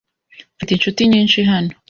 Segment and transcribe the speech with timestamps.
[0.55, 1.71] Mfite inshuti nyinshi hano.